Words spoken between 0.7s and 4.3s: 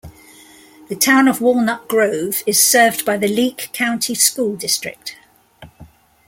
The Town of Walnut Grove is served by the Leake County